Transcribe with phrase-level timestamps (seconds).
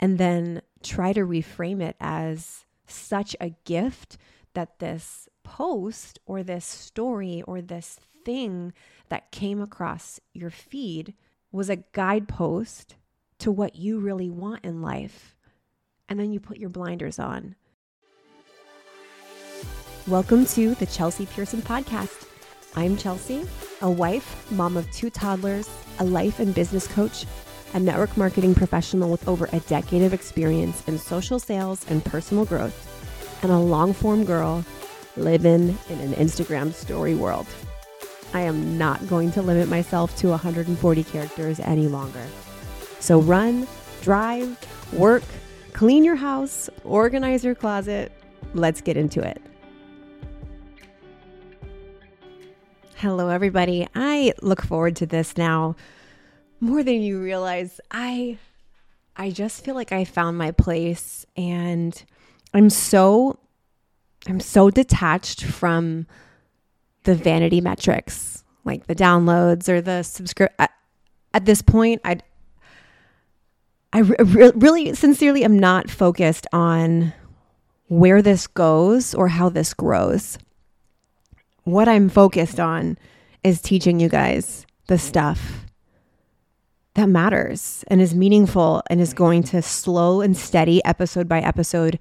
[0.00, 4.16] and then try to reframe it as such a gift
[4.54, 8.72] that this post or this story or this thing
[9.10, 11.14] that came across your feed
[11.52, 12.96] was a guidepost
[13.38, 15.36] to what you really want in life.
[16.08, 17.54] And then you put your blinders on.
[20.06, 22.26] Welcome to the Chelsea Pearson Podcast.
[22.74, 23.46] I'm Chelsea,
[23.82, 27.26] a wife, mom of two toddlers, a life and business coach,
[27.74, 32.44] a network marketing professional with over a decade of experience in social sales and personal
[32.44, 32.86] growth,
[33.42, 34.64] and a long form girl
[35.16, 37.46] living in an Instagram story world.
[38.32, 42.24] I am not going to limit myself to 140 characters any longer.
[43.00, 43.66] So run,
[44.02, 44.56] drive,
[44.92, 45.24] work,
[45.72, 48.12] clean your house, organize your closet.
[48.54, 49.40] Let's get into it.
[52.96, 53.88] Hello, everybody.
[53.94, 55.74] I look forward to this now
[56.60, 57.80] more than you realize.
[57.90, 58.38] I
[59.16, 62.02] I just feel like I found my place and
[62.54, 63.38] I'm so
[64.26, 66.06] I'm so detached from
[67.04, 70.52] the vanity metrics, like the downloads or the subscribe.
[70.58, 70.70] At,
[71.32, 72.18] at this point, I
[73.92, 77.12] I re- really sincerely am not focused on
[77.88, 80.38] where this goes or how this grows.
[81.64, 82.98] What I'm focused on
[83.42, 85.66] is teaching you guys the stuff
[87.00, 91.98] that matters and is meaningful and is going to slow and steady episode by episode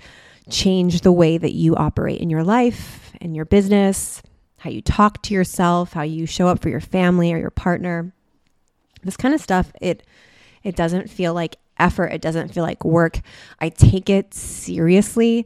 [0.50, 4.22] change the way that you operate in your life and your business,
[4.58, 8.12] how you talk to yourself, how you show up for your family or your partner.
[9.02, 10.06] This kind of stuff it
[10.64, 13.22] it doesn't feel like effort, it doesn't feel like work.
[13.62, 15.46] I take it seriously.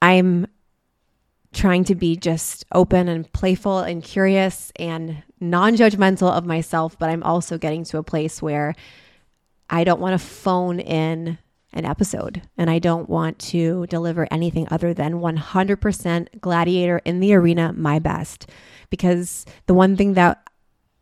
[0.00, 0.46] I'm
[1.54, 7.08] trying to be just open and playful and curious and non judgmental of myself, but
[7.08, 8.74] I'm also getting to a place where
[9.70, 11.38] I don't want to phone in
[11.72, 17.34] an episode and I don't want to deliver anything other than 100% gladiator in the
[17.34, 18.48] arena, my best.
[18.90, 20.42] Because the one thing that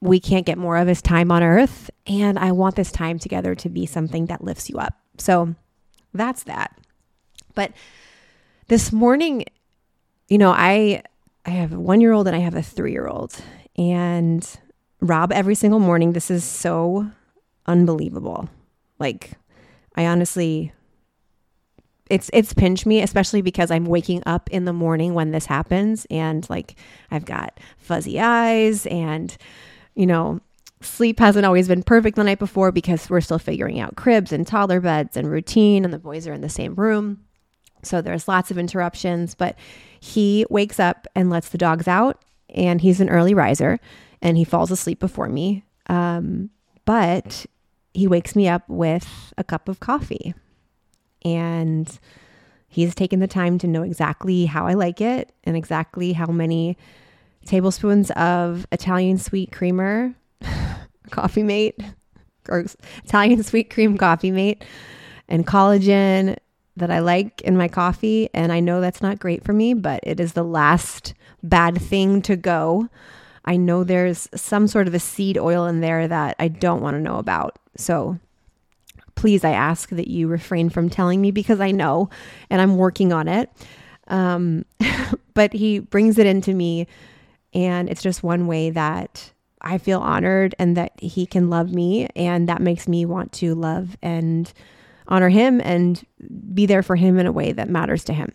[0.00, 1.90] we can't get more of is time on earth.
[2.06, 4.94] And I want this time together to be something that lifts you up.
[5.18, 5.54] So
[6.14, 6.76] that's that.
[7.54, 7.72] But
[8.68, 9.44] this morning,
[10.32, 11.02] you know, I
[11.44, 13.36] I have a one year old and I have a three year old.
[13.76, 14.48] And
[15.02, 17.10] Rob every single morning, this is so
[17.66, 18.48] unbelievable.
[18.98, 19.32] Like,
[19.94, 20.72] I honestly
[22.08, 26.06] it's it's pinched me, especially because I'm waking up in the morning when this happens
[26.10, 26.76] and like
[27.10, 29.36] I've got fuzzy eyes and
[29.94, 30.40] you know,
[30.80, 34.46] sleep hasn't always been perfect the night before because we're still figuring out cribs and
[34.46, 37.22] toddler beds and routine and the boys are in the same room.
[37.82, 39.56] So there's lots of interruptions, but
[40.04, 43.78] he wakes up and lets the dogs out, and he's an early riser
[44.20, 45.64] and he falls asleep before me.
[45.86, 46.50] Um,
[46.84, 47.46] but
[47.94, 50.34] he wakes me up with a cup of coffee,
[51.24, 52.00] and
[52.66, 56.76] he's taken the time to know exactly how I like it and exactly how many
[57.46, 60.16] tablespoons of Italian sweet creamer,
[61.10, 61.80] coffee mate,
[62.48, 62.64] or
[63.04, 64.64] Italian sweet cream coffee mate,
[65.28, 66.38] and collagen
[66.76, 68.28] that I like in my coffee.
[68.32, 72.22] And I know that's not great for me, but it is the last bad thing
[72.22, 72.88] to go.
[73.44, 76.94] I know there's some sort of a seed oil in there that I don't want
[76.94, 77.58] to know about.
[77.76, 78.18] So
[79.14, 82.08] please, I ask that you refrain from telling me because I know
[82.50, 83.50] and I'm working on it.
[84.08, 84.64] Um,
[85.34, 86.86] but he brings it into me,
[87.54, 92.08] and it's just one way that I feel honored and that he can love me.
[92.16, 94.52] And that makes me want to love and
[95.08, 96.04] honor him and
[96.54, 98.32] be there for him in a way that matters to him.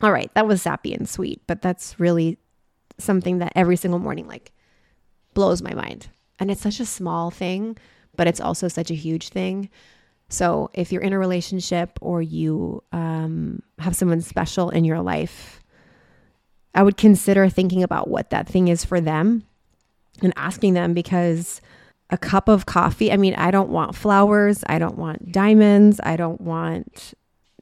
[0.00, 2.38] All right, that was sappy and sweet, but that's really
[2.98, 4.52] something that every single morning like
[5.34, 6.08] blows my mind.
[6.38, 7.76] And it's such a small thing,
[8.16, 9.70] but it's also such a huge thing.
[10.28, 15.62] So if you're in a relationship or you um, have someone special in your life,
[16.74, 19.44] I would consider thinking about what that thing is for them
[20.22, 21.60] and asking them because
[22.10, 23.12] a cup of coffee.
[23.12, 24.64] I mean, I don't want flowers.
[24.66, 26.00] I don't want diamonds.
[26.02, 27.14] I don't want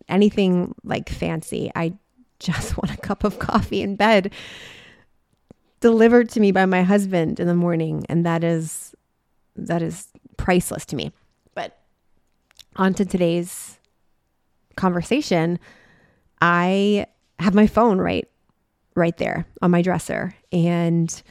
[0.08, 1.70] anything like fancy.
[1.74, 1.94] I
[2.38, 4.32] just want a cup of coffee in bed
[5.80, 8.94] delivered to me by my husband in the morning and that is
[9.56, 11.12] that is priceless to me.
[11.54, 11.78] But
[12.76, 13.78] on to today's
[14.76, 15.58] conversation,
[16.40, 17.06] I
[17.38, 18.28] have my phone right
[18.94, 21.22] right there on my dresser and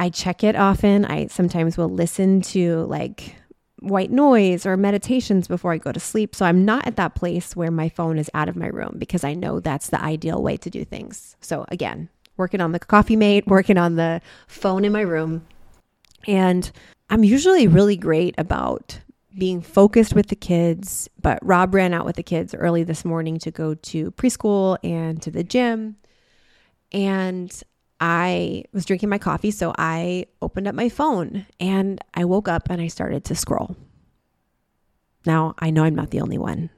[0.00, 1.04] I check it often.
[1.04, 3.36] I sometimes will listen to like
[3.80, 6.34] white noise or meditations before I go to sleep.
[6.34, 9.24] So I'm not at that place where my phone is out of my room because
[9.24, 11.36] I know that's the ideal way to do things.
[11.42, 12.08] So again,
[12.38, 15.46] working on the coffee mate, working on the phone in my room.
[16.26, 16.72] And
[17.10, 18.98] I'm usually really great about
[19.36, 21.10] being focused with the kids.
[21.20, 25.20] But Rob ran out with the kids early this morning to go to preschool and
[25.20, 25.96] to the gym.
[26.90, 27.62] And
[28.00, 32.70] I was drinking my coffee, so I opened up my phone and I woke up
[32.70, 33.76] and I started to scroll.
[35.26, 36.70] Now, I know I'm not the only one.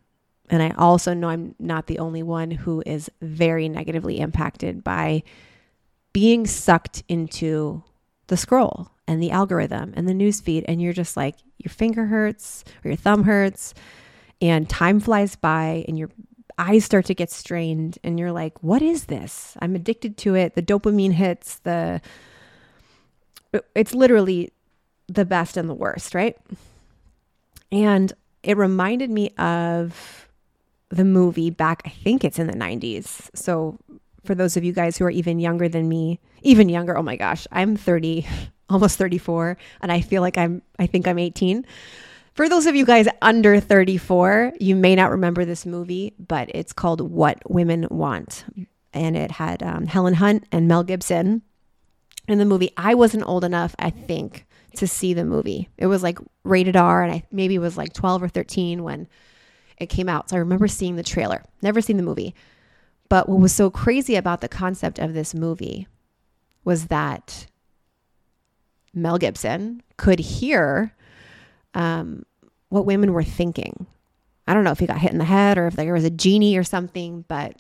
[0.51, 5.23] And I also know I'm not the only one who is very negatively impacted by
[6.13, 7.85] being sucked into
[8.27, 10.65] the scroll and the algorithm and the news feed.
[10.67, 13.73] And you're just like, your finger hurts or your thumb hurts,
[14.41, 16.11] and time flies by, and your
[16.63, 17.99] eyes start to get strained.
[18.05, 19.57] And you're like, what is this?
[19.61, 20.55] I'm addicted to it.
[20.55, 22.01] The dopamine hits, the,
[23.75, 24.53] it's literally
[25.09, 26.37] the best and the worst, right?
[27.71, 28.13] And
[28.43, 30.29] it reminded me of
[30.89, 33.31] the movie back, I think it's in the 90s.
[33.35, 33.79] So
[34.25, 37.17] for those of you guys who are even younger than me, even younger, oh my
[37.17, 38.27] gosh, I'm 30,
[38.69, 41.65] almost 34, and I feel like I'm, I think I'm 18.
[42.35, 46.73] For those of you guys under 34, you may not remember this movie, but it's
[46.73, 48.45] called What Women Want.
[48.95, 51.43] And it had um, Helen Hunt and Mel Gibson
[52.29, 52.73] in the movie.
[52.77, 54.47] I wasn't old enough, I think,
[54.77, 55.69] to see the movie.
[55.77, 59.09] It was like rated R, and I maybe was like 12 or 13 when
[59.77, 60.31] it came out.
[60.31, 62.35] So I remember seeing the trailer, never seen the movie.
[63.11, 65.87] But what was so crazy about the concept of this movie
[66.65, 67.47] was that
[68.95, 70.95] Mel Gibson could hear
[71.75, 72.25] um,
[72.69, 73.87] what women were thinking.
[74.47, 76.11] I don't know if he got hit in the head or if there was a
[76.11, 77.57] genie or something, but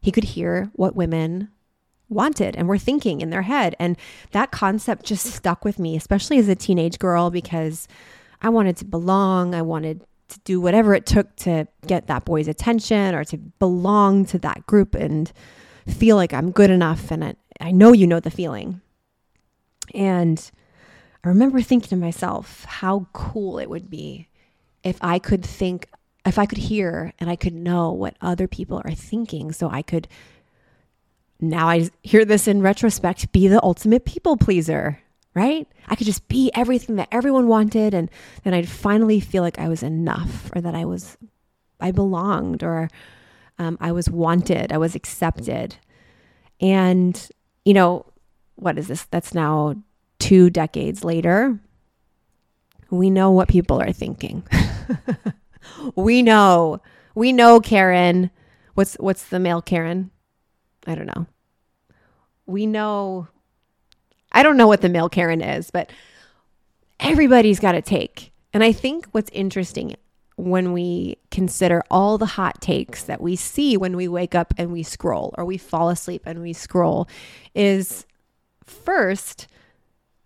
[0.00, 1.48] he could hear what women
[2.08, 3.74] wanted and were thinking in their head.
[3.78, 3.96] And
[4.32, 7.88] that concept just stuck with me, especially as a teenage girl, because
[8.42, 9.54] I wanted to belong.
[9.54, 14.24] I wanted to do whatever it took to get that boy's attention or to belong
[14.26, 15.32] to that group and
[15.86, 17.10] feel like I'm good enough.
[17.10, 18.80] And I, I know you know the feeling.
[19.94, 20.50] And
[21.26, 24.28] I remember thinking to myself how cool it would be
[24.84, 25.88] if I could think,
[26.24, 29.82] if I could hear and I could know what other people are thinking so I
[29.82, 30.06] could
[31.40, 35.00] now I hear this in retrospect, be the ultimate people pleaser,
[35.34, 35.66] right?
[35.88, 38.08] I could just be everything that everyone wanted and
[38.44, 41.18] then I'd finally feel like I was enough or that I was
[41.80, 42.88] I belonged or
[43.58, 45.74] um, I was wanted, I was accepted.
[46.60, 47.28] And
[47.64, 48.06] you know,
[48.54, 49.06] what is this?
[49.06, 49.74] That's now
[50.18, 51.58] 2 decades later.
[52.90, 54.44] We know what people are thinking.
[55.94, 56.80] we know.
[57.14, 58.30] We know Karen.
[58.74, 60.10] What's what's the male Karen?
[60.86, 61.26] I don't know.
[62.46, 63.26] We know,
[64.30, 65.90] I don't know what the male Karen is, but
[67.00, 68.32] everybody's got a take.
[68.52, 69.96] And I think what's interesting
[70.36, 74.70] when we consider all the hot takes that we see when we wake up and
[74.70, 77.08] we scroll or we fall asleep and we scroll
[77.54, 78.06] is
[78.64, 79.46] first,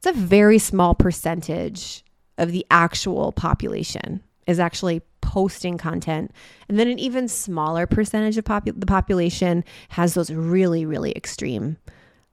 [0.01, 2.03] it's a very small percentage
[2.39, 6.33] of the actual population is actually posting content.
[6.71, 11.77] And then an even smaller percentage of popu- the population has those really, really extreme,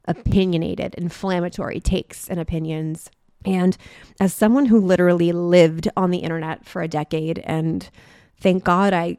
[0.05, 3.11] opinionated, inflammatory takes and opinions.
[3.43, 3.75] And
[4.21, 7.89] as someone who literally lived on the internet for a decade, and
[8.39, 9.17] thank God I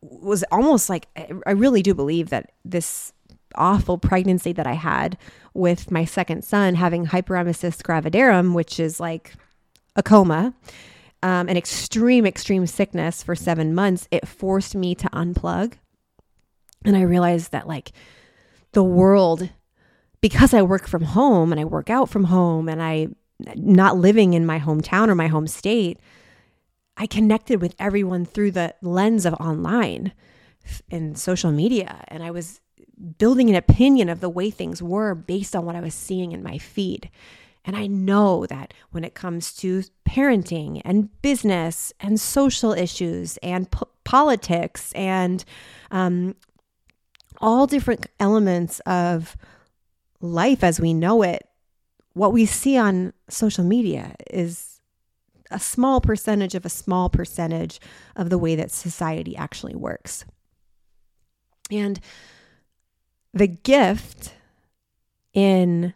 [0.00, 1.06] was almost like,
[1.46, 3.12] I really do believe that this
[3.56, 5.16] awful pregnancy that I had
[5.52, 9.34] with my second son having hyperemesis gravidarum, which is like
[9.96, 10.54] a coma
[11.24, 15.72] um, an extreme, extreme sickness for seven months, it forced me to unplug.
[16.84, 17.92] And I realized that, like,
[18.72, 19.48] the world,
[20.20, 23.08] because I work from home and I work out from home and I
[23.56, 25.98] not living in my hometown or my home state,
[26.98, 30.12] I connected with everyone through the lens of online
[30.90, 32.04] and social media.
[32.08, 32.60] And I was
[33.18, 36.42] building an opinion of the way things were based on what I was seeing in
[36.42, 37.10] my feed.
[37.64, 43.70] And I know that when it comes to parenting and business and social issues and
[43.70, 45.44] po- politics and
[45.90, 46.36] um,
[47.38, 49.36] all different elements of
[50.20, 51.48] life as we know it,
[52.12, 54.80] what we see on social media is
[55.50, 57.80] a small percentage of a small percentage
[58.14, 60.24] of the way that society actually works.
[61.70, 61.98] And
[63.34, 64.34] the gift
[65.34, 65.92] in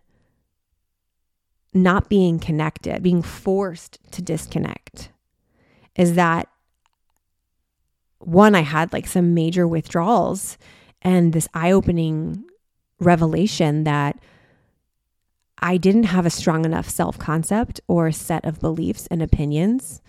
[1.72, 5.10] not being connected, being forced to disconnect,
[5.94, 6.48] is that
[8.18, 10.58] one, I had like some major withdrawals
[11.00, 12.44] and this eye opening
[12.98, 14.18] revelation that
[15.60, 20.02] I didn't have a strong enough self concept or set of beliefs and opinions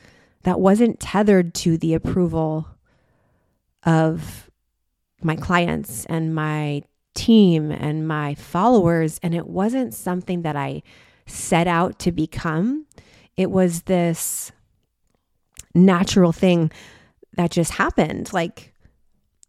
[0.43, 2.67] that wasn't tethered to the approval
[3.83, 4.49] of
[5.21, 6.83] my clients and my
[7.15, 9.19] team and my followers.
[9.23, 10.83] And it wasn't something that I
[11.25, 12.85] set out to become.
[13.37, 14.51] It was this
[15.73, 16.71] natural thing
[17.35, 18.33] that just happened.
[18.33, 18.73] Like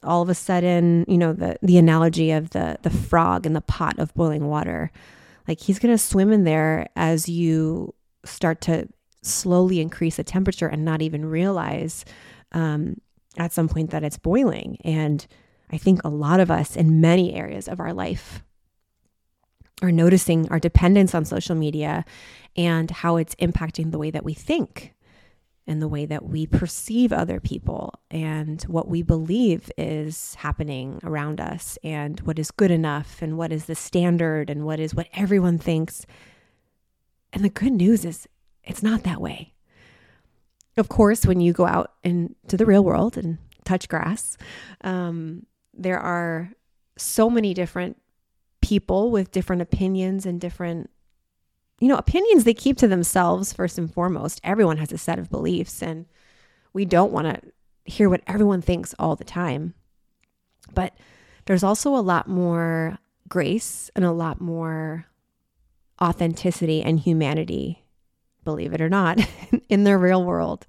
[0.02, 3.60] all of a sudden, you know, the the analogy of the the frog in the
[3.60, 4.90] pot of boiling water.
[5.48, 8.88] Like he's going to swim in there as you start to
[9.22, 12.04] slowly increase the temperature and not even realize
[12.52, 13.00] um,
[13.36, 14.78] at some point that it's boiling.
[14.84, 15.26] And
[15.72, 18.42] I think a lot of us in many areas of our life
[19.82, 22.04] are noticing our dependence on social media
[22.56, 24.94] and how it's impacting the way that we think
[25.66, 31.40] and the way that we perceive other people and what we believe is happening around
[31.40, 35.06] us and what is good enough and what is the standard and what is what
[35.14, 36.04] everyone thinks.
[37.32, 38.26] And the good news is
[38.64, 39.54] it's not that way.
[40.76, 44.36] Of course, when you go out into the real world and touch grass,
[44.82, 45.46] um,
[45.80, 46.52] there are
[46.96, 48.00] so many different
[48.60, 50.90] people with different opinions and different
[51.80, 54.40] you know opinions they keep to themselves first and foremost.
[54.44, 56.04] Everyone has a set of beliefs and
[56.74, 57.40] we don't want to
[57.90, 59.74] hear what everyone thinks all the time.
[60.74, 60.94] But
[61.46, 65.06] there's also a lot more grace and a lot more
[66.00, 67.82] authenticity and humanity
[68.44, 69.18] believe it or not
[69.68, 70.66] in the real world.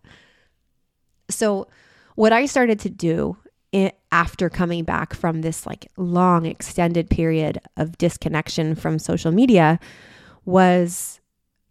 [1.30, 1.68] So
[2.16, 3.38] what i started to do
[4.12, 9.80] after coming back from this like long extended period of disconnection from social media
[10.46, 11.22] was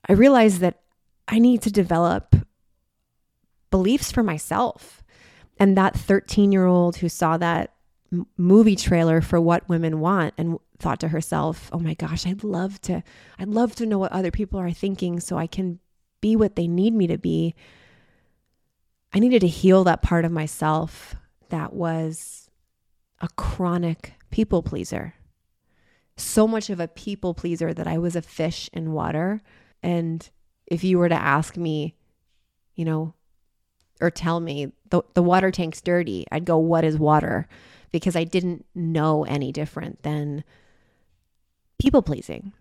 [0.09, 0.81] I realized that
[1.29, 2.35] I need to develop
[3.71, 5.03] beliefs for myself.
[5.59, 7.75] And that 13 year old who saw that
[8.11, 12.43] m- movie trailer for what women want and thought to herself, "Oh my gosh, I'd
[12.43, 13.03] love to
[13.39, 15.79] I'd love to know what other people are thinking so I can
[16.23, 17.55] be what they need me to be."
[19.13, 21.15] I needed to heal that part of myself
[21.51, 22.51] that was
[23.21, 25.15] a chronic people pleaser.
[26.17, 29.41] So much of a people pleaser that I was a fish in water.
[29.83, 30.29] And
[30.67, 31.95] if you were to ask me,
[32.75, 33.15] you know,
[34.01, 37.47] or tell me the, the water tank's dirty, I'd go, What is water?
[37.93, 40.45] Because I didn't know any different than
[41.79, 42.53] people pleasing.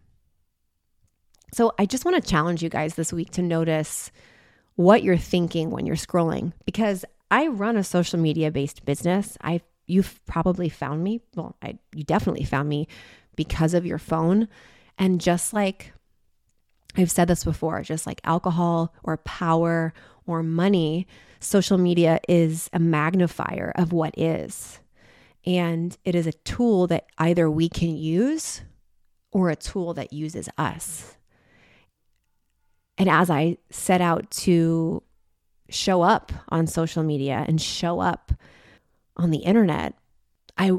[1.54, 4.12] So I just want to challenge you guys this week to notice
[4.76, 9.38] what you're thinking when you're scrolling because I run a social media based business.
[9.42, 11.22] I you've probably found me.
[11.36, 12.88] Well, I, you definitely found me
[13.36, 14.48] because of your phone.
[14.98, 15.94] And just like
[16.96, 19.94] I've said this before, just like alcohol or power
[20.26, 21.08] or money,
[21.40, 24.80] social media is a magnifier of what is.
[25.46, 28.62] And it is a tool that either we can use
[29.32, 31.16] or a tool that uses us.
[32.98, 35.02] And as I set out to
[35.70, 38.32] show up on social media and show up
[39.16, 39.94] on the internet,
[40.58, 40.72] I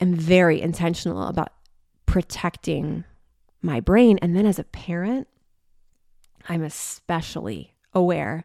[0.00, 1.52] am very intentional about
[2.06, 3.04] protecting
[3.62, 4.18] my brain.
[4.22, 5.28] And then as a parent,
[6.48, 8.44] I'm especially aware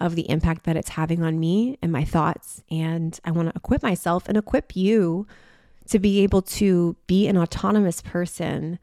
[0.00, 2.62] of the impact that it's having on me and my thoughts.
[2.70, 5.26] And I want to equip myself and equip you
[5.88, 8.78] to be able to be an autonomous person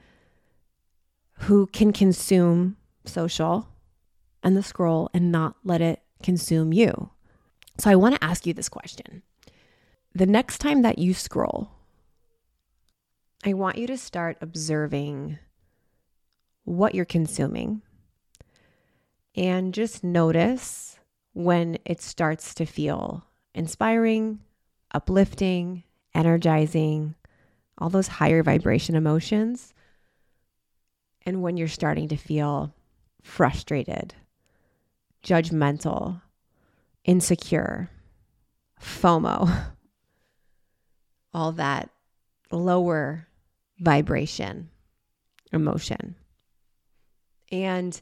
[1.33, 3.67] who can consume social
[4.43, 7.11] and the scroll and not let it consume you.
[7.77, 9.23] So I want to ask you this question.
[10.13, 11.71] The next time that you scroll,
[13.45, 15.39] I want you to start observing
[16.65, 17.81] what you're consuming
[19.35, 20.99] and just notice
[21.33, 24.39] when it starts to feel inspiring,
[24.93, 25.83] uplifting,
[26.13, 27.15] energizing,
[27.77, 29.73] all those higher vibration emotions,
[31.25, 32.73] and when you're starting to feel
[33.21, 34.15] frustrated,
[35.23, 36.21] judgmental,
[37.05, 37.89] insecure,
[38.81, 39.65] FOMO,
[41.33, 41.89] all that
[42.51, 43.27] lower
[43.79, 44.69] vibration
[45.51, 46.15] emotion.
[47.51, 47.99] And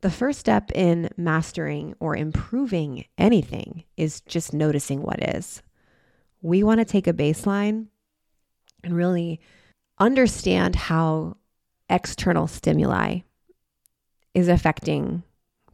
[0.00, 5.62] the first step in mastering or improving anything is just noticing what is.
[6.42, 7.86] We want to take a baseline
[8.82, 9.40] and really
[9.98, 11.38] understand how
[11.88, 13.20] external stimuli
[14.34, 15.22] is affecting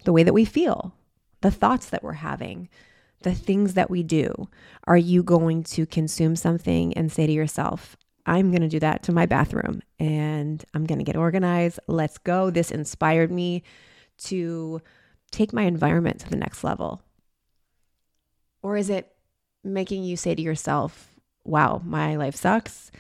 [0.05, 0.95] the way that we feel,
[1.41, 2.69] the thoughts that we're having,
[3.23, 4.49] the things that we do.
[4.85, 9.03] Are you going to consume something and say to yourself, I'm going to do that
[9.05, 11.81] to my bathroom and I'm going to get organized.
[11.87, 12.51] Let's go.
[12.51, 13.63] This inspired me
[14.25, 14.81] to
[15.31, 17.03] take my environment to the next level.
[18.63, 19.13] Or is it
[19.65, 21.11] making you say to yourself,
[21.45, 22.91] wow, my life sucks.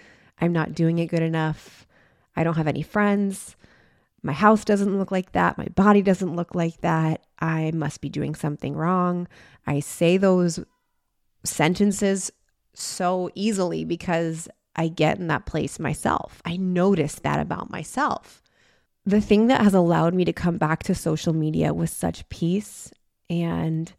[0.40, 1.86] I'm not doing it good enough.
[2.34, 3.56] I don't have any friends
[4.22, 5.58] my house doesn't look like that.
[5.58, 7.24] My body doesn't look like that.
[7.38, 9.28] I must be doing something wrong.
[9.66, 10.60] I say those
[11.44, 12.30] sentences
[12.74, 16.40] so easily because I get in that place myself.
[16.44, 18.42] I notice that about myself.
[19.06, 22.92] The thing that has allowed me to come back to social media with such peace
[23.28, 23.92] and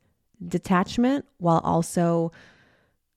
[0.47, 2.31] detachment while also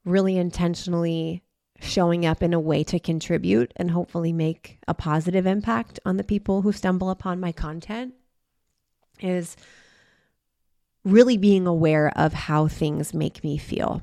[0.05, 1.43] really intentionally
[1.81, 6.25] showing up in a way to contribute and hopefully make a positive impact on the
[6.25, 8.15] people who stumble upon my content
[9.21, 9.57] is
[11.05, 14.03] really being aware of how things make me feel.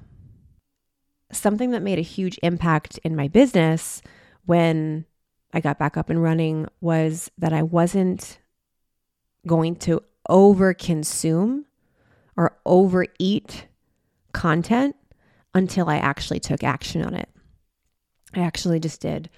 [1.31, 4.01] Something that made a huge impact in my business
[4.45, 5.05] when
[5.53, 8.39] I got back up and running was that I wasn't
[9.47, 11.65] going to over consume
[12.37, 13.67] or overeat
[14.33, 14.95] content
[15.53, 17.29] until I actually took action on it.
[18.33, 19.29] I actually just did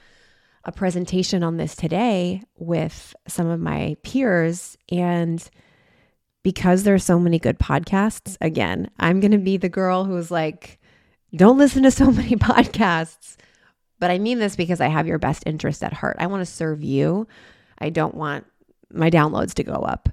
[0.66, 4.78] a presentation on this today with some of my peers.
[4.90, 5.48] And
[6.44, 10.80] because there's so many good podcasts, again, I'm going to be the girl who's like,
[11.36, 13.36] don't listen to so many podcasts.
[14.00, 16.18] But I mean this because I have your best interest at heart.
[16.20, 17.28] I want to serve you.
[17.80, 18.46] I don't want
[18.92, 20.10] my downloads to go up.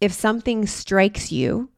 [0.00, 1.68] If something strikes you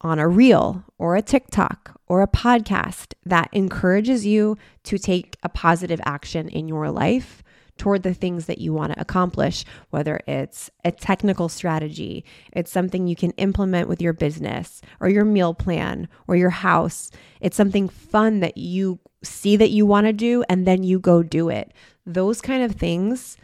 [0.00, 5.48] on a reel or a TikTok or a podcast that encourages you to take a
[5.48, 7.42] positive action in your life
[7.80, 13.06] toward the things that you want to accomplish, whether it's a technical strategy, it's something
[13.06, 17.10] you can implement with your business or your meal plan or your house.
[17.40, 21.22] It's something fun that you see that you want to do and then you go
[21.22, 21.72] do it.
[22.04, 23.38] Those kind of things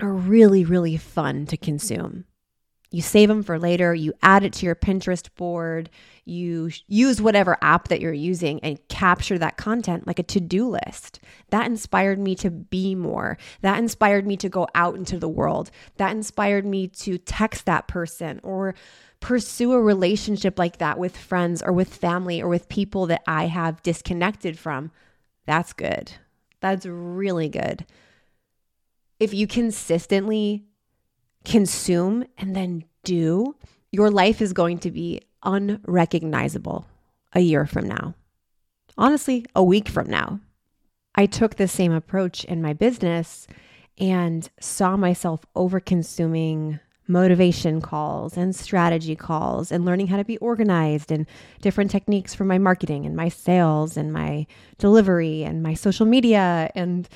[0.00, 2.24] are really, really fun to consume.
[2.90, 5.90] You save them for later, you add it to your Pinterest board,
[6.24, 10.68] you use whatever app that you're using and capture that content like a to do
[10.68, 11.20] list.
[11.50, 13.36] That inspired me to be more.
[13.60, 15.70] That inspired me to go out into the world.
[15.96, 18.74] That inspired me to text that person or
[19.20, 23.46] pursue a relationship like that with friends or with family or with people that I
[23.46, 24.92] have disconnected from.
[25.44, 26.12] That's good.
[26.60, 27.84] That's really good.
[29.20, 30.67] If you consistently
[31.44, 33.56] consume, and then do,
[33.90, 36.86] your life is going to be unrecognizable
[37.32, 38.14] a year from now.
[38.96, 40.40] Honestly, a week from now.
[41.14, 43.46] I took the same approach in my business
[43.98, 50.36] and saw myself over consuming motivation calls and strategy calls and learning how to be
[50.38, 51.26] organized and
[51.62, 54.46] different techniques for my marketing and my sales and my
[54.76, 57.08] delivery and my social media and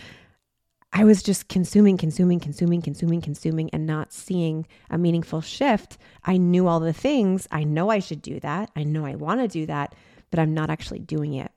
[0.92, 5.96] I was just consuming, consuming, consuming, consuming, consuming, and not seeing a meaningful shift.
[6.24, 7.48] I knew all the things.
[7.50, 8.70] I know I should do that.
[8.76, 9.94] I know I want to do that,
[10.30, 11.50] but I'm not actually doing it.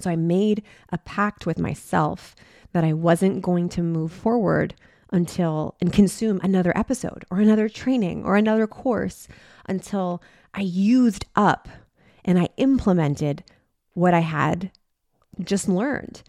[0.00, 2.34] So I made a pact with myself
[2.72, 4.74] that I wasn't going to move forward
[5.12, 9.28] until and consume another episode or another training or another course
[9.66, 10.20] until
[10.52, 11.68] I used up
[12.24, 13.44] and I implemented
[13.92, 14.72] what I had
[15.40, 16.22] just learned.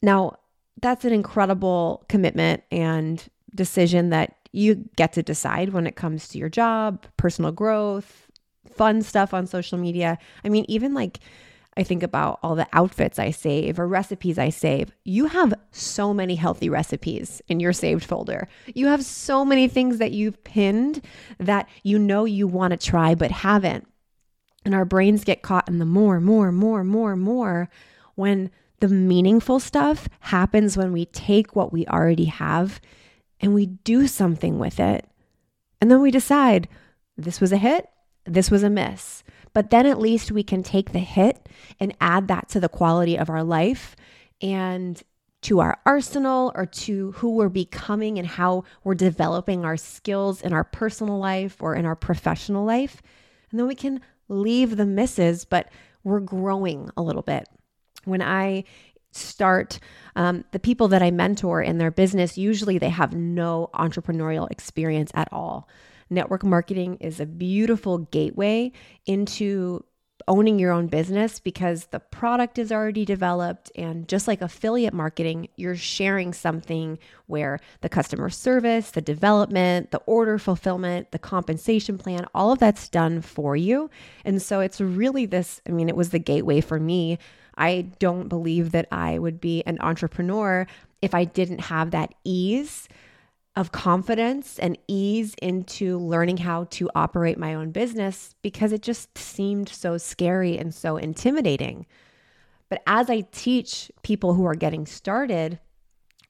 [0.00, 0.38] Now,
[0.80, 6.38] that's an incredible commitment and decision that you get to decide when it comes to
[6.38, 8.28] your job, personal growth,
[8.74, 10.18] fun stuff on social media.
[10.44, 11.20] I mean, even like
[11.76, 14.92] I think about all the outfits I save or recipes I save.
[15.04, 18.48] You have so many healthy recipes in your saved folder.
[18.74, 21.02] You have so many things that you've pinned
[21.38, 23.86] that you know you want to try but haven't.
[24.64, 27.70] And our brains get caught in the more, more, more, more, more
[28.14, 32.80] when the meaningful stuff happens when we take what we already have
[33.38, 35.06] and we do something with it.
[35.80, 36.68] And then we decide
[37.16, 37.88] this was a hit,
[38.24, 39.22] this was a miss.
[39.52, 43.18] But then at least we can take the hit and add that to the quality
[43.18, 43.96] of our life
[44.40, 45.02] and
[45.42, 50.52] to our arsenal or to who we're becoming and how we're developing our skills in
[50.52, 53.02] our personal life or in our professional life.
[53.50, 55.70] And then we can leave the misses, but
[56.04, 57.48] we're growing a little bit
[58.04, 58.64] when I
[59.12, 59.80] start
[60.16, 65.10] um, the people that I mentor in their business, usually they have no entrepreneurial experience
[65.14, 65.68] at all.
[66.08, 68.72] Network marketing is a beautiful gateway
[69.06, 69.84] into
[70.28, 73.70] owning your own business because the product is already developed.
[73.74, 80.02] And just like affiliate marketing, you're sharing something where the customer service, the development, the
[80.06, 83.90] order fulfillment, the compensation plan, all of that's done for you.
[84.24, 87.18] And so it's really this I mean, it was the gateway for me
[87.60, 90.66] I don't believe that I would be an entrepreneur
[91.02, 92.88] if I didn't have that ease
[93.54, 99.18] of confidence and ease into learning how to operate my own business because it just
[99.18, 101.84] seemed so scary and so intimidating.
[102.70, 105.58] But as I teach people who are getting started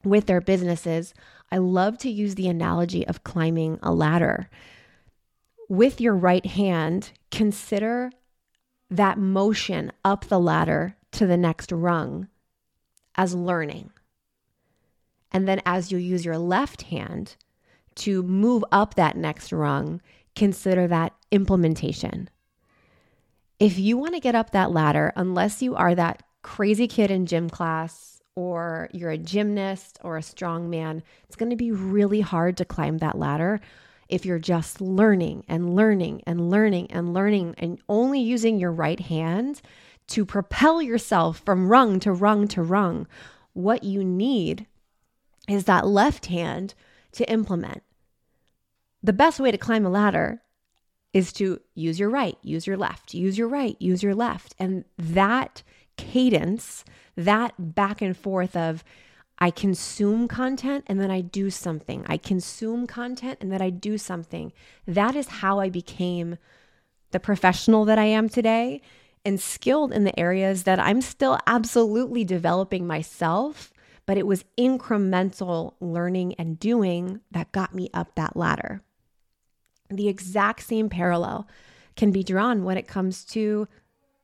[0.02, 1.14] with their businesses,
[1.52, 4.50] I love to use the analogy of climbing a ladder.
[5.68, 8.10] With your right hand, consider
[8.90, 12.28] that motion up the ladder to the next rung
[13.14, 13.90] as learning.
[15.32, 17.36] And then as you use your left hand
[17.96, 20.00] to move up that next rung,
[20.34, 22.28] consider that implementation.
[23.58, 27.26] If you want to get up that ladder, unless you are that crazy kid in
[27.26, 32.22] gym class or you're a gymnast or a strong man, it's going to be really
[32.22, 33.60] hard to climb that ladder
[34.08, 39.00] if you're just learning and learning and learning and learning and only using your right
[39.00, 39.60] hand
[40.10, 43.06] to propel yourself from rung to rung to rung.
[43.52, 44.66] What you need
[45.48, 46.74] is that left hand
[47.12, 47.82] to implement.
[49.02, 50.42] The best way to climb a ladder
[51.12, 54.54] is to use your right, use your left, use your right, use your left.
[54.58, 55.62] And that
[55.96, 56.84] cadence,
[57.16, 58.84] that back and forth of
[59.38, 62.04] I consume content and then I do something.
[62.06, 64.52] I consume content and then I do something.
[64.86, 66.36] That is how I became
[67.10, 68.82] the professional that I am today
[69.24, 73.72] and skilled in the areas that I'm still absolutely developing myself.
[74.06, 78.82] But it was incremental learning and doing that got me up that ladder.
[79.88, 81.46] The exact same parallel
[81.96, 83.68] can be drawn when it comes to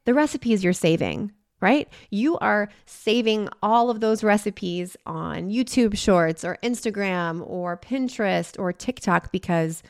[0.04, 1.88] the recipes you're saving, right?
[2.10, 8.72] You are saving all of those recipes on YouTube Shorts or Instagram or Pinterest or
[8.72, 9.82] TikTok because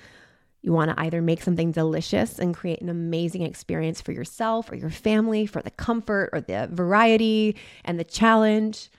[0.67, 4.75] you want to either make something delicious and create an amazing experience for yourself or
[4.75, 8.91] your family for the comfort or the variety and the challenge,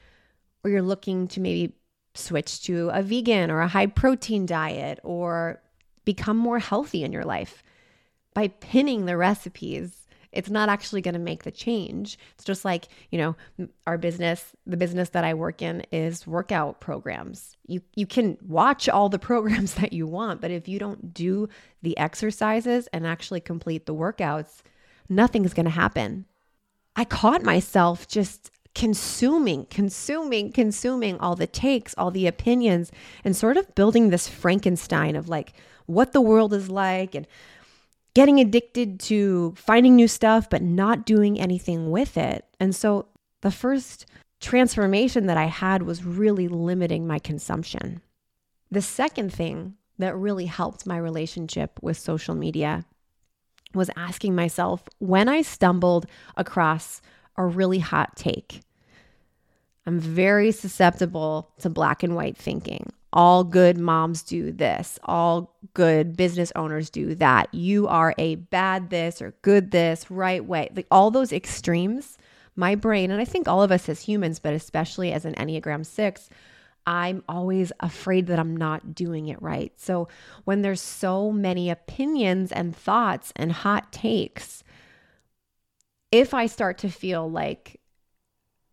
[0.64, 1.74] or you're looking to maybe
[2.16, 5.62] switch to a vegan or a high protein diet or
[6.06, 7.62] become more healthy in your life.
[8.34, 12.18] By pinning the recipes it's not actually going to make the change.
[12.36, 16.80] It's just like, you know, our business, the business that I work in is workout
[16.80, 17.56] programs.
[17.66, 21.50] You you can watch all the programs that you want, but if you don't do
[21.82, 24.62] the exercises and actually complete the workouts,
[25.10, 26.26] nothing's going to happen.
[26.96, 32.92] I caught myself just consuming, consuming, consuming all the takes, all the opinions,
[33.24, 35.54] and sort of building this Frankenstein of like
[35.88, 37.26] what the world is like and
[38.18, 42.44] getting addicted to finding new stuff, but not doing anything with it.
[42.60, 43.06] And so
[43.42, 44.08] the first
[44.40, 48.02] transformation that I had was really limiting my consumption.
[48.72, 52.86] The second thing that really helped my relationship with social media
[53.76, 57.04] was asking myself when I stumbled across
[57.36, 58.62] a really hot take.
[59.86, 66.18] I'm very susceptible to black and white thinking all good moms do this, all good
[66.18, 67.54] business owners do that.
[67.54, 70.70] You are a bad this or good this, right way.
[70.76, 72.18] Like all those extremes,
[72.56, 75.86] my brain, and I think all of us as humans, but especially as an Enneagram
[75.86, 76.30] 6,
[76.86, 79.74] I'm always afraid that I'm not doing it right.
[79.78, 80.08] So
[80.46, 84.64] when there's so many opinions and thoughts and hot takes,
[86.12, 87.82] if I start to feel like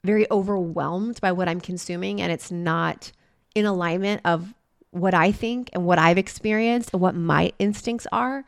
[0.04, 3.10] very overwhelmed by what I'm consuming and it's not
[3.54, 4.54] in alignment of
[4.90, 8.44] what I think and what I've experienced and what my instincts are,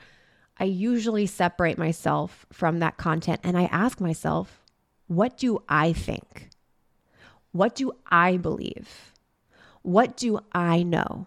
[0.59, 4.63] I usually separate myself from that content and I ask myself,
[5.07, 6.51] what do I think?
[7.53, 9.13] What do I believe?
[9.83, 11.27] What do I know?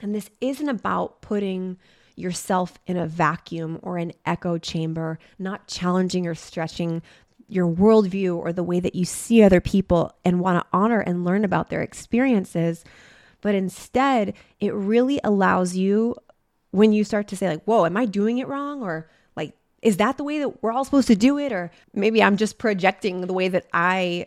[0.00, 1.78] And this isn't about putting
[2.16, 7.02] yourself in a vacuum or an echo chamber, not challenging or stretching
[7.52, 11.24] your worldview or the way that you see other people and want to honor and
[11.24, 12.84] learn about their experiences.
[13.40, 16.16] But instead, it really allows you
[16.70, 18.82] when you start to say, like, whoa, am I doing it wrong?
[18.82, 21.52] Or like, is that the way that we're all supposed to do it?
[21.52, 24.26] Or maybe I'm just projecting the way that I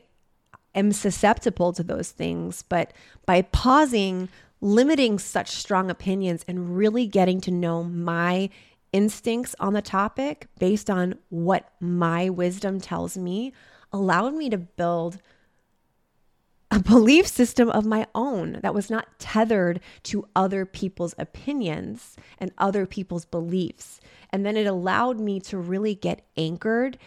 [0.75, 2.63] am susceptible to those things.
[2.63, 2.93] But
[3.25, 4.29] by pausing,
[4.61, 8.49] limiting such strong opinions, and really getting to know my
[8.95, 13.51] instincts on the topic based on what my wisdom tells me
[13.91, 15.19] allowed me to build
[16.71, 22.53] a belief system of my own that was not tethered to other people's opinions and
[22.58, 23.99] other people's beliefs.
[24.29, 26.97] And then it allowed me to really get anchored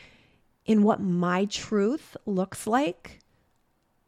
[0.67, 3.21] in what my truth looks like.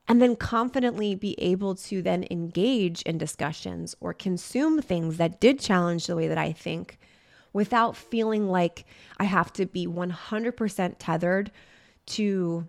[0.07, 5.59] And then confidently be able to then engage in discussions or consume things that did
[5.59, 6.99] challenge the way that I think
[7.53, 8.85] without feeling like
[9.19, 11.51] I have to be 100% tethered
[12.07, 12.69] to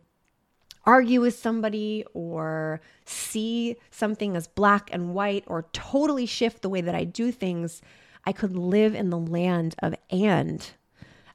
[0.85, 6.81] argue with somebody or see something as black and white or totally shift the way
[6.81, 7.81] that I do things.
[8.25, 10.67] I could live in the land of and.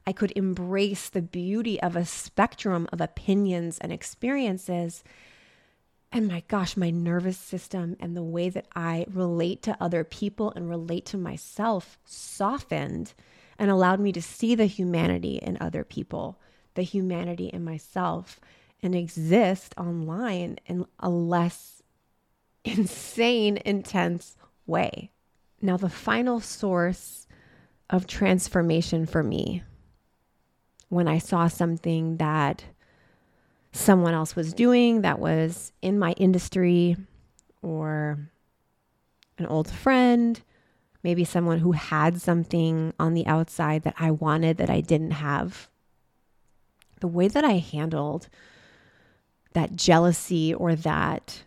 [0.06, 5.02] I could embrace the beauty of a spectrum of opinions and experiences.
[6.12, 10.52] And my gosh, my nervous system and the way that I relate to other people
[10.54, 13.14] and relate to myself softened
[13.58, 16.38] and allowed me to see the humanity in other people,
[16.74, 18.40] the humanity in myself,
[18.82, 21.82] and exist online in a less
[22.64, 25.10] insane, intense way.
[25.62, 27.26] Now, the final source
[27.88, 29.62] of transformation for me
[30.88, 32.64] when I saw something that
[33.72, 36.96] someone else was doing that was in my industry
[37.62, 38.18] or
[39.38, 40.40] an old friend,
[41.06, 45.68] maybe someone who had something on the outside that I wanted that I didn't have.
[46.98, 48.28] The way that I handled
[49.52, 51.44] that jealousy or that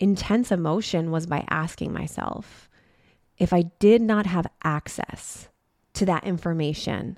[0.00, 2.68] intense emotion was by asking myself
[3.38, 5.48] if I did not have access
[5.92, 7.16] to that information,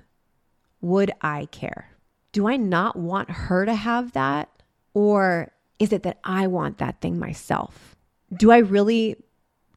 [0.79, 1.89] would I care?
[2.33, 4.47] Do I not want her to have that?
[4.93, 7.95] Or is it that I want that thing myself?
[8.37, 9.17] Do I really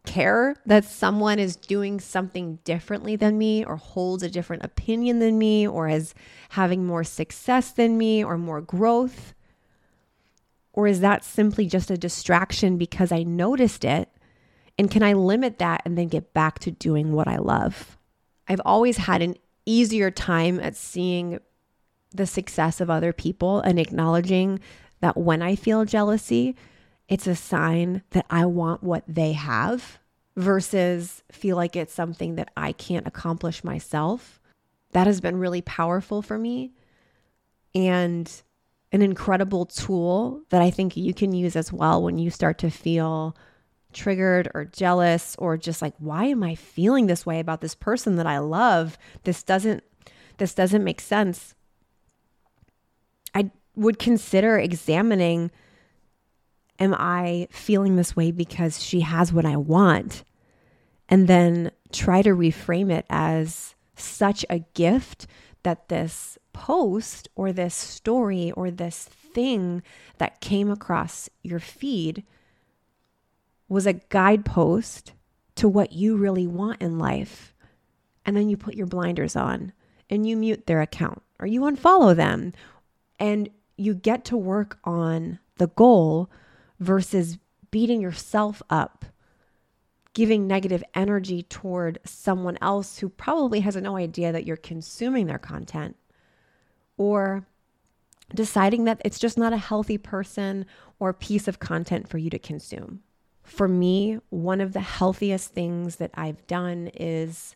[0.07, 5.38] care that someone is doing something differently than me or holds a different opinion than
[5.38, 6.14] me or is
[6.51, 9.35] having more success than me or more growth?
[10.73, 14.09] Or is that simply just a distraction because I noticed it?
[14.79, 17.99] And can I limit that and then get back to doing what I love?
[18.49, 21.40] I've always had an easier time at seeing
[22.14, 24.61] the success of other people and acknowledging
[25.01, 26.57] that when I feel jealousy,
[27.09, 29.99] it's a sign that I want what they have
[30.37, 34.40] versus feel like it's something that I can't accomplish myself.
[34.92, 36.73] That has been really powerful for me
[37.75, 38.31] and
[38.92, 42.71] an incredible tool that I think you can use as well when you start to
[42.71, 43.37] feel
[43.92, 48.16] triggered or jealous or just like why am I feeling this way about this person
[48.16, 48.99] that I love?
[49.25, 49.83] This doesn't
[50.38, 51.55] this doesn't make sense.
[53.35, 55.51] I would consider examining
[56.78, 60.24] am I feeling this way because she has what I want?
[61.08, 65.26] And then try to reframe it as such a gift
[65.62, 69.82] that this post or this story or this thing
[70.18, 72.24] that came across your feed
[73.68, 75.12] was a guidepost
[75.56, 77.54] to what you really want in life.
[78.24, 79.72] And then you put your blinders on
[80.08, 82.52] and you mute their account or you unfollow them
[83.18, 86.30] and you get to work on the goal
[86.78, 87.38] versus
[87.70, 89.04] beating yourself up,
[90.12, 95.38] giving negative energy toward someone else who probably has no idea that you're consuming their
[95.38, 95.96] content,
[96.96, 97.46] or
[98.34, 100.66] deciding that it's just not a healthy person
[100.98, 103.02] or piece of content for you to consume.
[103.42, 107.54] For me, one of the healthiest things that I've done is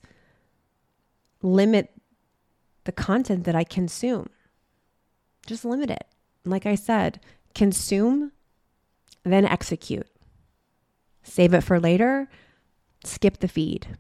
[1.43, 1.91] limit
[2.85, 4.29] the content that I consume.
[5.47, 6.05] Just limit it.
[6.45, 7.21] Like I said,
[7.55, 8.33] consume,
[9.25, 10.07] then execute.
[11.23, 12.29] Save it for later,
[13.05, 13.99] skip the feed,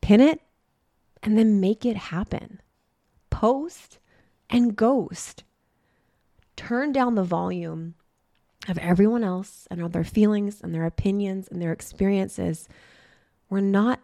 [0.00, 0.40] pin it,
[1.22, 2.60] and then make it happen.
[3.30, 3.98] Post
[4.48, 5.44] and ghost.
[6.54, 7.94] Turn down the volume
[8.68, 12.68] of everyone else and all their feelings and their opinions and their experiences.
[13.48, 14.00] We're not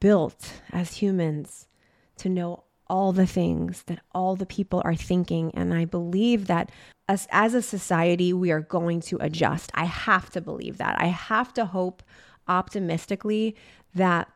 [0.00, 1.68] built as humans
[2.16, 5.52] to know all the things that all the people are thinking.
[5.54, 6.70] And I believe that
[7.08, 9.70] us as a society, we are going to adjust.
[9.74, 11.00] I have to believe that.
[11.00, 12.02] I have to hope
[12.48, 13.54] optimistically
[13.94, 14.28] that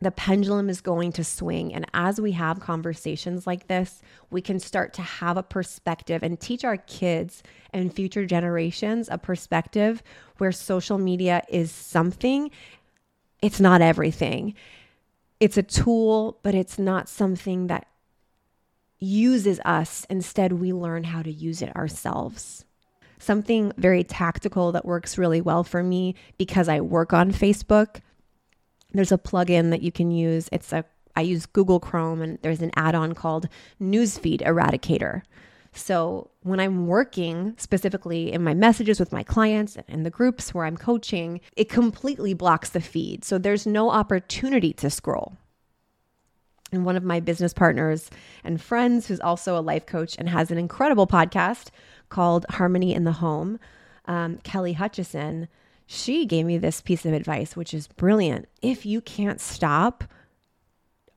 [0.00, 1.72] the pendulum is going to swing.
[1.72, 6.40] And as we have conversations like this, we can start to have a perspective and
[6.40, 7.42] teach our kids
[7.72, 10.02] and future generations a perspective
[10.38, 12.50] where social media is something,
[13.42, 14.54] it's not everything
[15.44, 17.86] it's a tool, but it's not something that
[18.98, 20.06] uses us.
[20.08, 22.64] Instead, we learn how to use it ourselves.
[23.18, 28.00] Something very tactical that works really well for me because I work on Facebook.
[28.92, 30.48] There's a plugin that you can use.
[30.50, 33.46] It's a I use Google Chrome and there's an add-on called
[33.78, 35.22] Newsfeed Eradicator.
[35.76, 40.54] So when I'm working specifically in my messages with my clients and in the groups
[40.54, 43.24] where I'm coaching, it completely blocks the feed.
[43.24, 45.36] So there's no opportunity to scroll.
[46.72, 48.10] And one of my business partners
[48.42, 51.68] and friends, who's also a life coach and has an incredible podcast
[52.08, 53.58] called Harmony in the Home,
[54.06, 55.48] um, Kelly Hutchison,
[55.86, 58.48] she gave me this piece of advice, which is brilliant.
[58.62, 60.04] If you can't stop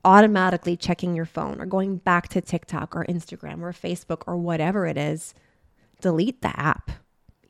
[0.08, 4.86] automatically checking your phone or going back to TikTok or Instagram or Facebook or whatever
[4.86, 5.34] it is,
[6.00, 6.90] delete the app,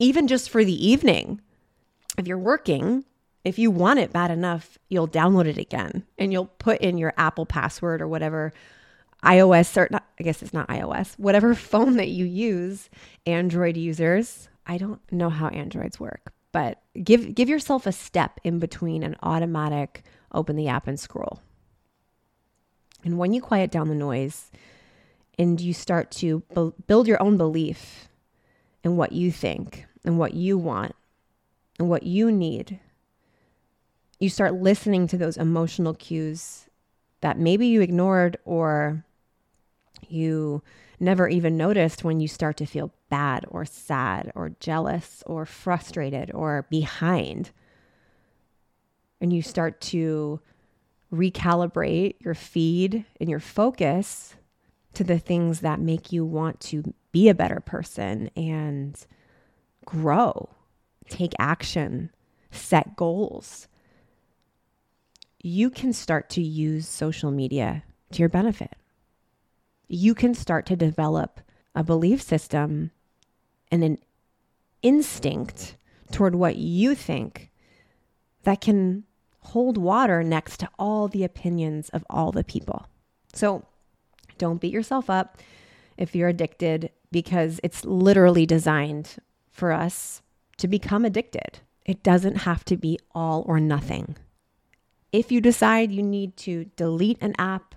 [0.01, 1.41] even just for the evening.
[2.19, 3.05] If you're working,
[3.45, 7.15] if you want it bad enough, you'll download it again and you'll put in your
[7.17, 8.53] Apple password or whatever
[9.23, 12.91] iOS or not, I guess it's not iOS, whatever phone that you use,
[13.25, 14.49] Android users.
[14.67, 19.15] I don't know how Androids work, but give give yourself a step in between an
[19.23, 21.41] automatic open the app and scroll.
[23.05, 24.51] And when you quiet down the noise
[25.39, 28.09] and you start to bu- build your own belief
[28.83, 30.95] in what you think and what you want
[31.79, 32.81] and what you need,
[34.19, 36.69] you start listening to those emotional cues
[37.21, 39.05] that maybe you ignored or
[40.09, 40.63] you
[41.01, 46.31] never even noticed when you start to feel bad or sad or jealous or frustrated
[46.35, 47.51] or behind.
[49.21, 50.41] And you start to
[51.13, 54.35] recalibrate your feed and your focus
[54.95, 59.07] to the things that make you want to be a better person and
[59.85, 60.49] grow,
[61.09, 62.11] take action,
[62.51, 63.69] set goals.
[65.41, 68.75] You can start to use social media to your benefit.
[69.87, 71.41] You can start to develop
[71.75, 72.91] a belief system
[73.71, 73.99] and an
[74.83, 75.77] instinct
[76.11, 77.51] toward what you think
[78.43, 79.05] that can
[79.49, 82.87] hold water next to all the opinions of all the people.
[83.33, 83.65] So
[84.37, 85.39] don't beat yourself up
[85.97, 89.17] if you're addicted because it's literally designed
[89.51, 90.21] for us
[90.59, 91.61] to become addicted.
[91.87, 94.17] It doesn't have to be all or nothing.
[95.13, 97.75] If you decide you need to delete an app,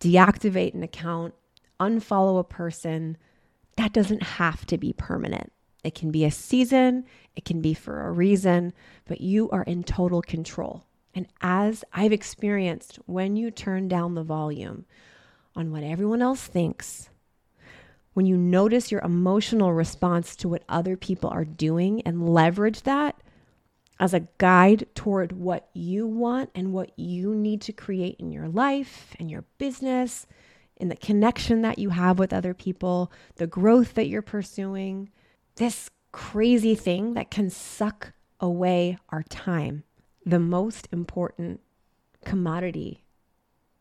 [0.00, 1.34] deactivate an account,
[1.78, 3.16] unfollow a person,
[3.76, 5.52] that doesn't have to be permanent.
[5.84, 8.72] It can be a season, it can be for a reason,
[9.06, 10.84] but you are in total control.
[11.14, 14.86] And as I've experienced, when you turn down the volume
[15.54, 17.10] on what everyone else thinks,
[18.14, 23.20] when you notice your emotional response to what other people are doing and leverage that
[23.98, 28.48] as a guide toward what you want and what you need to create in your
[28.48, 30.26] life and your business,
[30.76, 35.08] in the connection that you have with other people, the growth that you're pursuing,
[35.56, 39.84] this crazy thing that can suck away our time,
[40.24, 41.60] the most important
[42.24, 43.04] commodity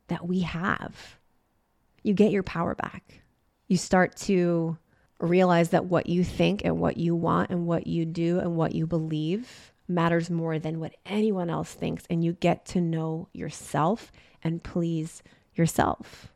[0.08, 1.18] that we have.
[2.04, 3.22] You get your power back.
[3.68, 4.78] You start to
[5.20, 8.74] realize that what you think and what you want and what you do and what
[8.74, 12.04] you believe matters more than what anyone else thinks.
[12.10, 14.12] And you get to know yourself
[14.44, 15.22] and please
[15.56, 16.32] yourself.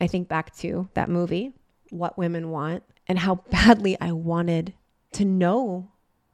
[0.00, 1.52] I think back to that movie,
[1.90, 4.74] What Women Want, and how badly I wanted
[5.12, 5.90] to know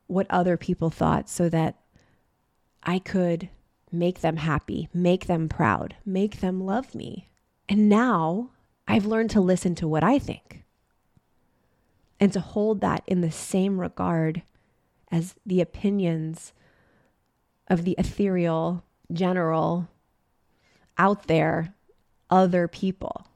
[0.07, 1.77] what other people thought so that
[2.83, 3.49] I could
[3.91, 7.29] make them happy, make them proud, make them love me.
[7.69, 8.51] And now
[8.87, 10.65] I've learned to listen to what I think
[12.21, 14.43] and to hold that in the same regard
[15.11, 16.53] as the opinions
[17.69, 19.89] of the ethereal, general,
[20.97, 21.75] out there,
[22.31, 23.27] other people.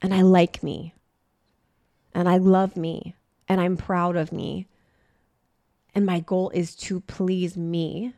[0.00, 0.94] And I like me.
[2.14, 3.14] And I love me.
[3.48, 4.66] And I'm proud of me.
[5.94, 8.14] And my goal is to please me,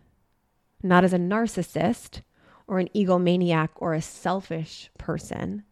[0.83, 2.23] not as a narcissist
[2.67, 5.65] or an egomaniac or a selfish person,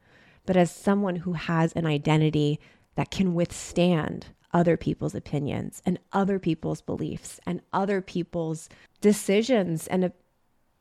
[0.44, 2.58] but as someone who has an identity
[2.96, 8.68] that can withstand other people's opinions and other people's beliefs and other people's
[9.00, 10.08] decisions and uh,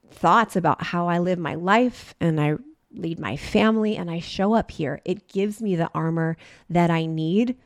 [0.09, 2.55] thoughts about how I live my life and I
[2.93, 5.01] lead my family and I show up here.
[5.05, 6.37] It gives me the armor
[6.69, 7.57] that I need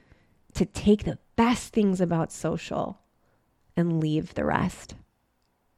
[0.54, 3.00] to take the best things about social
[3.76, 4.96] and leave the rest.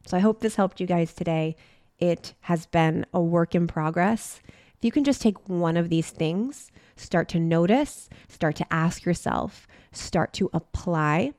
[0.06, 1.56] So I hope this helped you guys today.
[2.00, 4.42] It has been a work in progress.
[4.78, 9.04] If you can just take one of these things, start to notice, start to ask
[9.04, 11.34] yourself, start to apply,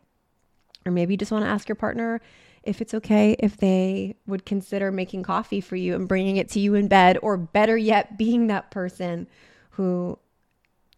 [0.85, 2.21] or maybe you just want to ask your partner
[2.63, 6.61] if it's okay if they would consider making coffee for you and bringing it to
[6.61, 9.27] you in bed, or better yet, being that person
[9.71, 10.19] who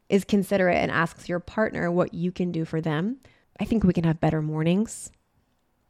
[0.09, 3.19] is considerate and asks your partner what you can do for them.
[3.59, 5.11] I think we can have better mornings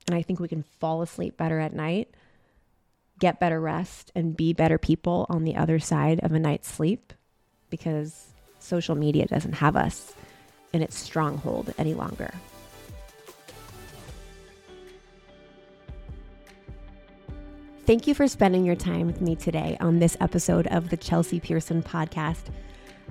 [0.07, 2.15] and I think we can fall asleep better at night,
[3.19, 7.13] get better rest, and be better people on the other side of a night's sleep
[7.71, 8.27] because
[8.59, 10.13] social media doesn't have us
[10.73, 12.33] in its stronghold any longer.
[17.87, 21.41] Thank you for spending your time with me today on this episode of the Chelsea
[21.41, 22.43] Pearson podcast.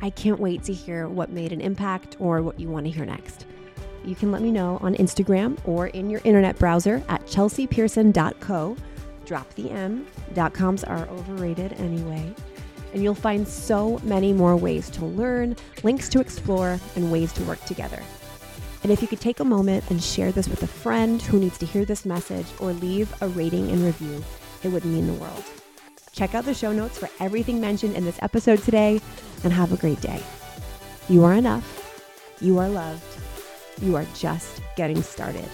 [0.01, 3.05] I can't wait to hear what made an impact or what you want to hear
[3.05, 3.45] next.
[4.05, 8.77] You can let me know on Instagram or in your internet browser at chelseapearson.co.
[9.25, 10.08] Drop the M.
[10.54, 12.33] Coms are overrated anyway.
[12.94, 17.44] And you'll find so many more ways to learn, links to explore, and ways to
[17.44, 18.02] work together.
[18.83, 21.58] And if you could take a moment and share this with a friend who needs
[21.58, 24.23] to hear this message or leave a rating and review,
[24.63, 25.43] it would mean the world.
[26.12, 28.99] Check out the show notes for everything mentioned in this episode today
[29.43, 30.21] and have a great day.
[31.07, 31.75] You are enough.
[32.41, 33.03] You are loved.
[33.81, 35.49] You are just getting started.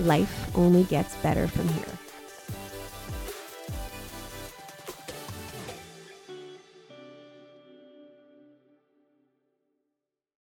[0.00, 1.99] Life only gets better from here.